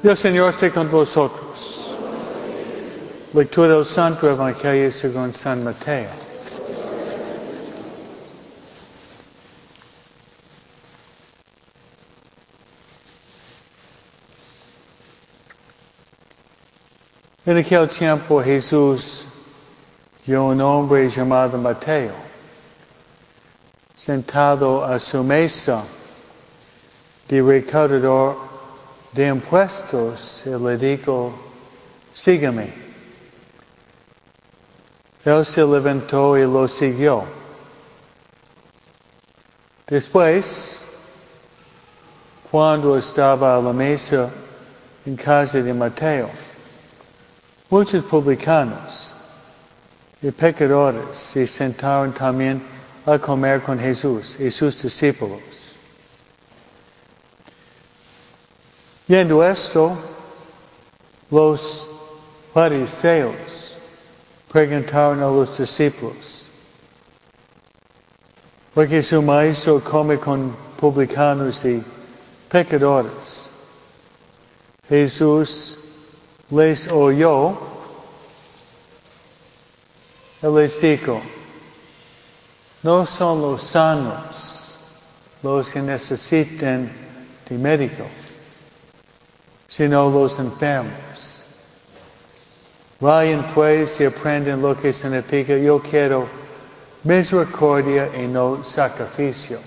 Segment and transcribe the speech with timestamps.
[0.00, 1.96] Dios Señor esté con vosotros.
[3.32, 6.08] Lectura del Santo Evangelio según San Mateo.
[17.44, 19.24] En aquel tiempo Jesús
[20.24, 22.12] vio un hombre llamado Mateo,
[23.96, 25.82] sentado a su mesa
[27.26, 28.47] de recaudador
[29.12, 31.32] de impuestos, le dijo,
[32.14, 32.72] sígame.
[35.24, 37.24] Él se levantó y lo siguió.
[39.86, 40.82] Después,
[42.50, 44.30] cuando estaba a la mesa
[45.04, 46.30] en casa de Mateo,
[47.70, 49.12] muchos publicanos
[50.20, 52.62] y pecadores se sentaron también
[53.06, 55.67] a comer con Jesús y sus discípulos.
[59.08, 59.96] Viendo esto,
[61.30, 61.86] los
[62.52, 63.78] fariseos
[64.52, 66.46] preguntaron a los discípulos,
[68.74, 71.82] porque su maestro come con publicanos y
[72.50, 73.48] pecadores.
[74.90, 75.78] Jesús
[76.50, 77.56] les oyó,
[80.42, 81.22] Él les dijo,
[82.82, 84.74] no son los sanos
[85.42, 86.92] los que necesitan
[87.48, 88.04] de médico
[89.68, 91.44] sino los enfermos.
[92.98, 96.26] Vayan pues y aprenden lo que significa yo quiero
[97.04, 99.60] misericordia y no sacrificios.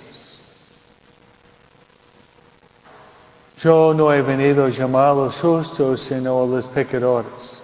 [3.57, 7.61] Yo no he venido a llamar a los justos, sino a los pecadores.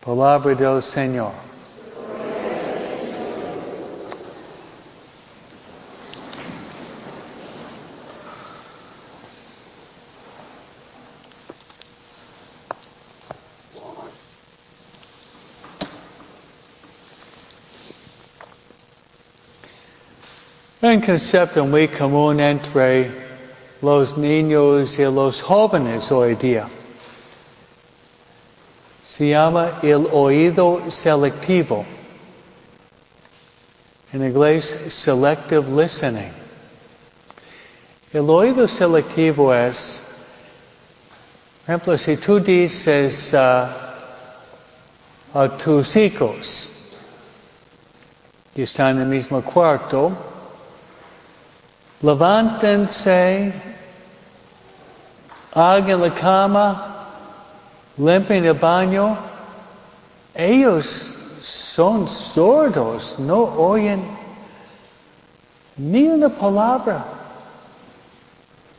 [0.00, 1.32] Palabra del Señor.
[21.04, 23.10] Concepto muy común entre
[23.82, 26.66] los niños y los jóvenes hoy día.
[29.06, 31.84] Se llama el oído selectivo.
[34.12, 36.32] En inglés, selective listening.
[38.12, 40.00] El oído selectivo es,
[41.66, 43.66] por ejemplo, si tú dices uh,
[45.38, 46.70] a tus hijos
[48.54, 50.33] que están en el mismo cuarto,
[52.02, 53.52] levántense,
[55.54, 57.06] hagan la cama,
[57.96, 59.16] limpien el baño.
[60.34, 61.10] Ellos
[61.42, 64.02] son sordos, no oyen
[65.76, 67.04] ni una palabra.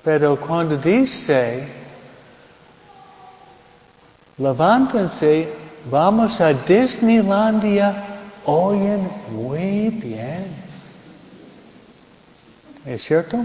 [0.03, 1.67] Pero cuando dice,
[4.37, 5.51] levántense,
[5.89, 8.03] vamos a Disneylandia,
[8.45, 10.64] oyen muy bien.
[12.85, 13.43] ¿Es cierto?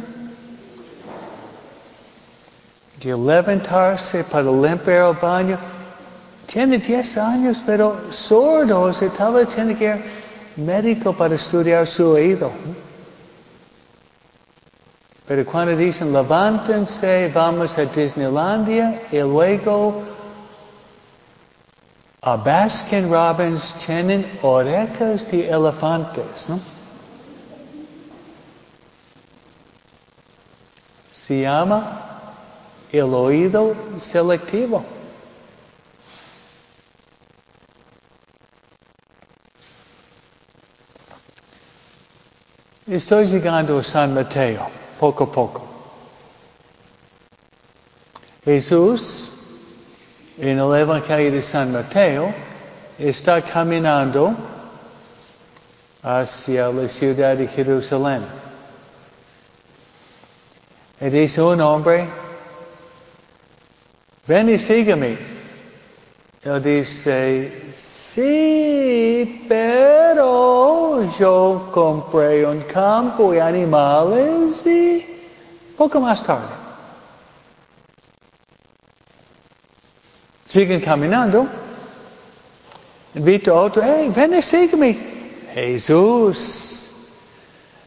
[3.03, 5.59] De levantarse para limpiar el baño.
[6.47, 10.05] Tiene 10 años, pero sordo, se tal vez tiene que ir
[10.57, 12.51] médico para estudiar su oído.
[15.27, 20.03] Pero cuando dicen levántense, vamos a Disneylandia y luego
[22.21, 26.80] a Baskin Robbins tienen orejas de elefantes, ¿no?
[31.31, 31.85] Se llama
[32.91, 34.85] el oído selectivo.
[42.85, 44.67] Estoy llegando a San Mateo,
[44.99, 45.65] poco a poco.
[48.45, 49.31] Jesús,
[50.37, 52.35] en el Evangelio de San Mateo,
[52.99, 54.35] está caminando
[56.03, 58.50] hacia la ciudad de Jerusalén.
[61.01, 62.07] Y dice un hombre,
[64.27, 65.17] ven y sígueme.
[66.43, 75.07] Él dice, sí, pero yo compré un campo y animales y
[75.77, 76.55] poco más tarde.
[80.47, 81.47] Siguen caminando.
[83.15, 84.99] Invito a otro, hey, ven y sígueme.
[85.55, 86.91] Jesús,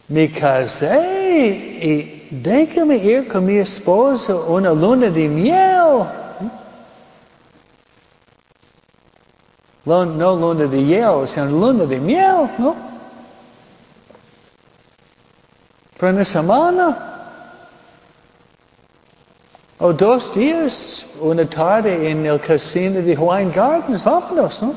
[0.07, 6.05] me casé y déjame ir con mi esposo una luna de miel.
[9.85, 12.75] No luna de hiel, sino luna de miel, ¿no?
[15.97, 17.09] Por una semana.
[19.79, 24.73] O dos días, una tarde en el casino de Hawaiian Gardens, vámonos, ¿no?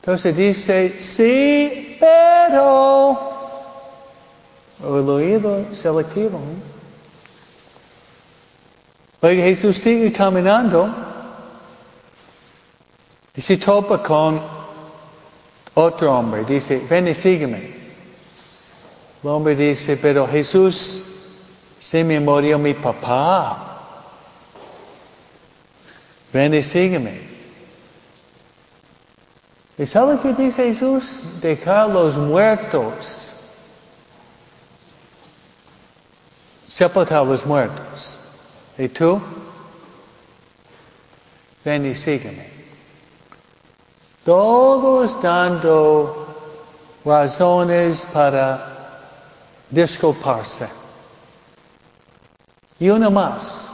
[0.00, 1.87] Entonces dice, sí,
[2.48, 3.10] pero,
[4.82, 6.40] o el oído selectivo.
[9.20, 10.88] Oye, Jesús sigue caminando
[13.34, 14.40] y se topa con
[15.74, 16.44] otro hombre.
[16.44, 17.76] Dice, ven y sígueme.
[19.22, 21.04] El hombre dice, pero Jesús,
[21.78, 23.64] se me murió mi papá.
[26.32, 27.37] Ven y sígueme.
[29.78, 31.40] ¿Y sabe qué dice Jesús?
[31.40, 33.32] Dejar los muertos.
[36.68, 38.18] Sepultar los muertos.
[38.76, 39.20] ¿Y tú?
[41.64, 42.50] Ven y sígueme.
[44.24, 46.26] Todos dando
[47.04, 49.08] razones para
[49.70, 50.68] disculparse.
[52.80, 53.68] Y uno más.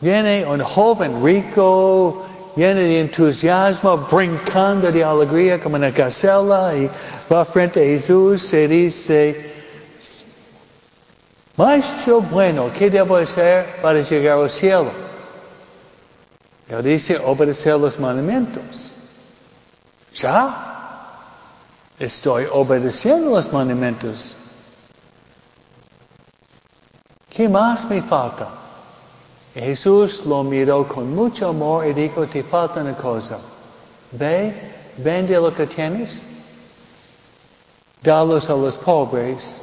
[0.00, 2.24] Viene un joven rico,
[2.56, 6.90] lleno de entusiasmo, brincando de alegría como una gacela y
[7.32, 9.52] va frente a Jesús y dice,
[11.56, 14.90] Maestro bueno, ¿qué debo hacer para llegar al cielo?
[16.68, 18.92] Él dice, obedecer los mandamientos.
[20.14, 21.16] Ya,
[21.98, 24.34] estoy obedeciendo los mandamientos.
[27.28, 28.48] ¿Qué más me falta?
[29.54, 33.38] Jesús lo miró con mucho amor y dijo, te falta una cosa.
[34.12, 34.54] Ve,
[34.98, 36.22] vende lo que tienes,
[38.02, 39.60] dalos a los pobres,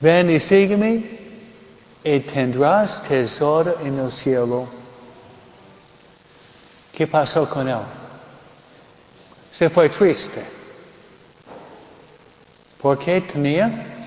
[0.00, 1.18] ven y sígueme
[2.04, 4.66] y tendrás tesoro en el cielo.
[6.92, 7.78] ¿Qué pasó con él?
[9.50, 10.42] Se fue triste.
[12.80, 13.97] ¿Por qué tenía?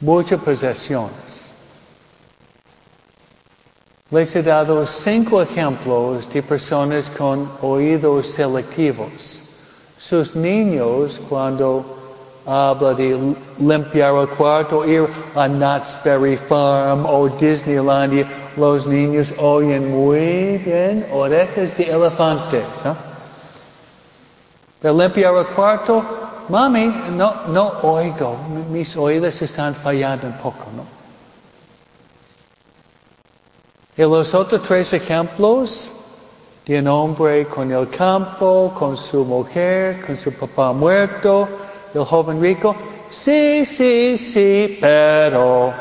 [0.00, 1.30] Muchas posesiones.
[4.10, 9.44] Les he dado cinco ejemplos de personas con oídos selectivos.
[9.98, 11.84] Sus niños, cuando
[12.44, 15.06] habla de limpiar el cuarto, ir
[15.36, 18.26] a Knott's Berry Farm o Disneylandia,
[18.56, 22.64] los niños oyen muy bien orejas de elefantes.
[22.84, 22.94] ¿eh?
[24.82, 26.19] De limpiar el cuarto,
[26.50, 28.36] mami, no, no oigo,
[28.70, 30.84] mis oídos están fallando un poco, ¿no?
[33.96, 35.92] Y los otros tres ejemplos
[36.66, 41.48] de un hombre con el campo, con su mujer, con su papá muerto,
[41.94, 42.74] el joven rico,
[43.10, 45.72] sí, sí, sí, pero,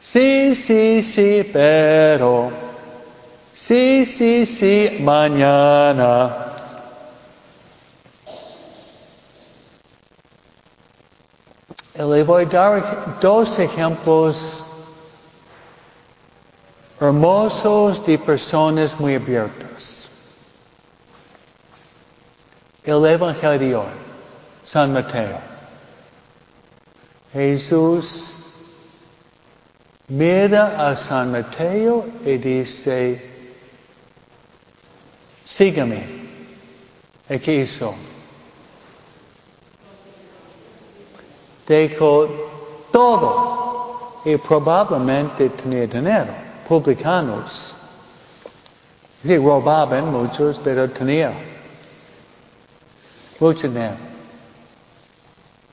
[0.00, 2.50] sí, sí, sí, pero,
[3.54, 6.49] sí, sí, sí, mañana.
[12.00, 14.64] Le voy a dar dos ejemplos
[16.98, 20.08] hermosos de personas muy abiertas.
[22.84, 23.84] El Evangelio de hoy,
[24.64, 25.38] San Mateo.
[27.34, 28.34] Jesús
[30.08, 33.30] mira a San Mateo y dice,
[35.44, 36.02] sígame.
[37.28, 37.94] ¿Y qué hizo?
[41.70, 42.28] Dejó
[42.90, 46.32] todo y probablemente tenía dinero,
[46.68, 47.74] publicanos.
[49.22, 51.32] Sí, robaban muchos, pero tenía
[53.38, 53.94] mucho dinero.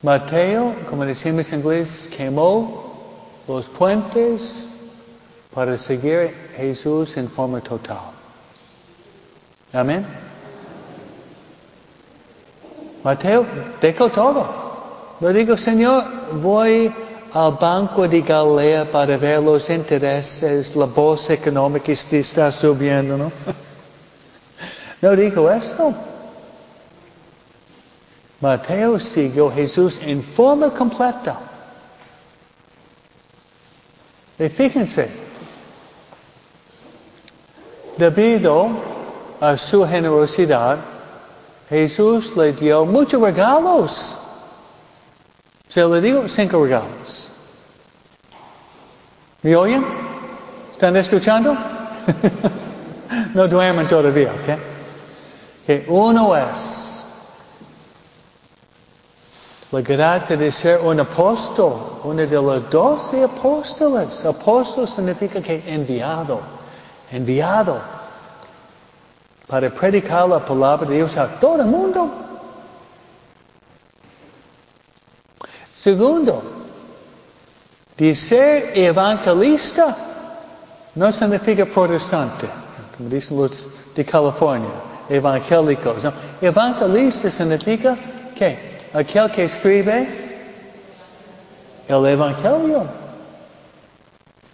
[0.03, 4.69] Mateo, como decimos en inglés, quemó los puentes
[5.53, 8.11] para seguir a Jesús en forma total.
[9.73, 10.05] Amén.
[13.03, 13.45] Mateo
[13.81, 14.66] dejó todo.
[15.19, 16.03] Le digo, Señor,
[16.41, 16.93] voy
[17.33, 23.31] al banco de Galilea para ver los intereses, la bolsa económica está subiendo, ¿no?
[24.99, 25.93] No digo esto.
[28.41, 31.37] Mateo siguió a Jesús en forma completa.
[34.39, 35.09] Y fíjense,
[37.95, 38.69] debido
[39.39, 40.77] a su generosidad,
[41.69, 44.17] Jesús le dio muchos regalos.
[45.77, 47.29] Se le digo cinco regalos.
[49.43, 49.85] ¿Me oyen?
[50.71, 51.55] ¿Están escuchando?
[53.35, 54.57] no duermen todavía, ¿ok?
[55.67, 57.03] Que uno es
[59.69, 64.25] la gracia de ser un apóstol, uno de los doce apóstoles.
[64.25, 66.41] Apóstol significa que enviado,
[67.11, 67.79] enviado
[69.45, 72.09] para predicar la palabra de Dios a todo el mundo.
[75.87, 76.43] Segundo,
[78.13, 79.95] ser evangelista
[80.95, 82.45] no significa protestante,
[82.97, 84.69] como dicen los de California,
[85.07, 86.03] evangélicos.
[86.03, 86.11] No.
[86.41, 87.97] Evangelista significa
[88.35, 88.59] que
[88.93, 90.09] aquel que escribe
[91.87, 92.85] el evangelio.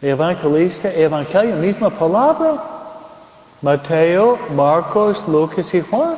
[0.03, 2.63] Evangelista, evangelio, misma palabra.
[3.63, 6.15] Mateo, Marcos, Lucas y Juan.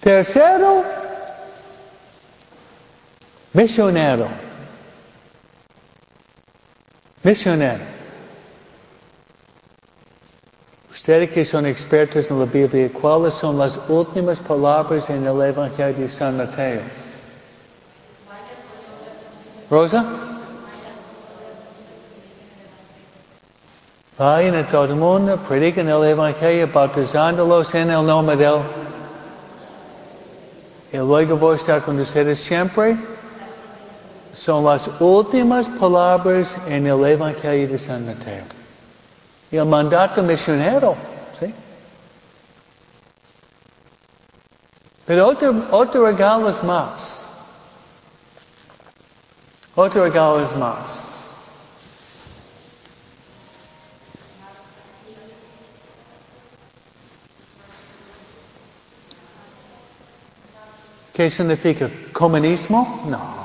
[0.00, 1.03] Tercero,
[3.54, 4.28] misionero.
[7.22, 7.94] Misionero.
[10.90, 16.04] Ustedes que son expertos en la Biblia, ¿cuáles son las últimas palabras en el Evangelio
[16.04, 16.80] de San Mateo?
[19.70, 20.04] Rosa?
[24.18, 28.60] Vayan a todo mundo, prediquen el Evangelio, bautizándolos en el nombre de Él.
[30.92, 32.96] Y luego voy a estar con ustedes siempre.
[34.44, 38.44] Son las últimas palabras en el Evangelio de San Mateo.
[39.50, 40.94] Y el mandato misionero,
[41.40, 41.54] ¿sí?
[45.06, 47.26] Pero otro, otro regalo es más.
[49.76, 51.08] Otro regalo es más.
[61.14, 61.88] ¿Qué significa?
[62.12, 63.04] ¿Comunismo?
[63.06, 63.43] No.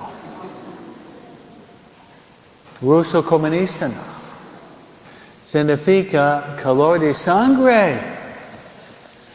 [2.82, 3.90] ¿Ruso comunista?
[5.46, 8.00] Significa calor de sangre.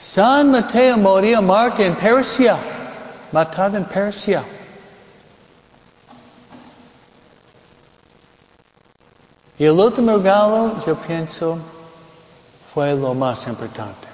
[0.00, 2.56] San Mateo murió muerto en Persia,
[3.32, 4.42] matado en Persia.
[9.58, 11.58] Y el último regalo, yo pienso,
[12.72, 14.08] fue lo más importante.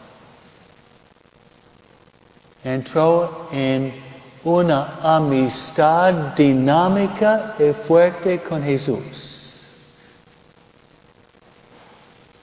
[2.62, 4.09] Entró en
[4.44, 9.66] una amistad dinámica y fuerte con Jesús.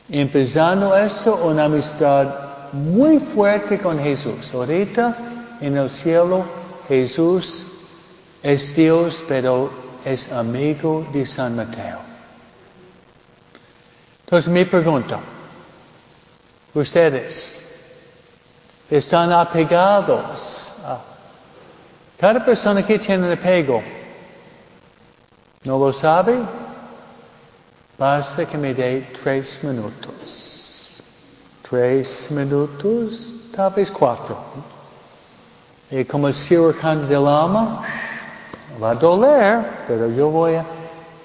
[0.10, 2.27] Empezando esto, una amistad
[2.72, 4.54] muy fuerte con Jesús.
[4.54, 5.16] Ahorita
[5.60, 6.46] en el cielo
[6.88, 7.66] Jesús
[8.44, 9.70] es Dios, pero
[10.06, 12.00] es amigo de San Mateo.
[14.24, 15.20] Entonces mi pregunta,
[16.74, 17.63] ustedes
[18.89, 20.66] están apegados
[22.19, 23.81] cada persona que tiene apego
[25.63, 26.38] no lo sabe,
[27.97, 31.01] basta que me dé tres minutos.
[31.69, 34.38] Tres minutos, tal vez cuatro.
[35.91, 37.83] Y como cirujano del alma,
[38.81, 40.65] va a doler, pero yo voy a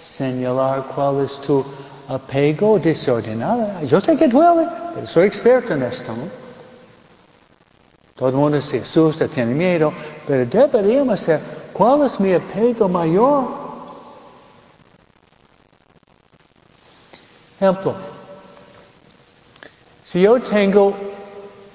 [0.03, 1.65] señalar cuál es tu
[2.09, 3.81] apego desordenado.
[3.87, 6.13] Yo sé que duele, pero soy experto en esto.
[8.17, 9.93] Todo el mundo se asusta, tiene miedo,
[10.27, 11.41] pero deberíamos ser,
[11.73, 13.45] ¿cuál es mi apego mayor?
[17.57, 17.95] Ejemplo,
[20.05, 20.95] si yo tengo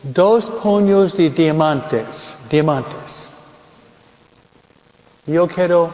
[0.04, 3.30] dos puños de diamantes, diamantes,
[5.26, 5.92] yo quiero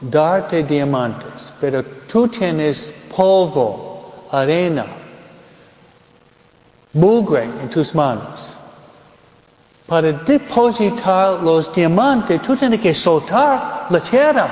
[0.00, 4.86] darte diamantes, pero tú tienes polvo, arena,
[6.92, 8.59] mugre en tus manos.
[9.90, 14.48] Para depositar los diamantes, tú tienes que soltar la tierra.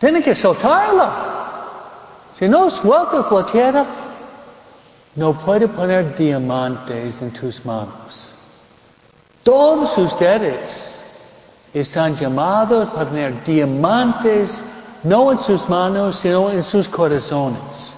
[0.00, 1.12] Tienes que soltarla.
[2.36, 3.84] Si no sueltas la tierra,
[5.14, 8.32] no puedes poner diamantes en tus manos.
[9.44, 11.00] Todos ustedes
[11.72, 14.60] están llamados para tener diamantes
[15.04, 17.94] no en sus manos, sino en sus corazones.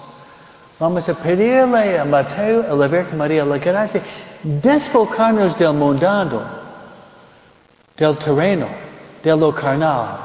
[0.79, 3.99] Vamos a pedirle a Mateo, a la Virgen María, la gracia
[4.43, 6.41] desfocarnos del mundano,
[7.97, 8.67] del terreno,
[9.23, 10.17] de lo carnal,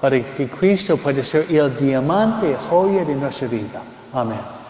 [0.00, 3.80] para que Cristo pueda ser el diamante, joya de nuestra vida.
[4.12, 4.63] Amén.